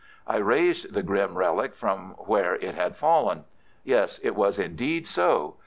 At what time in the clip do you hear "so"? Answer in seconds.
5.07-5.57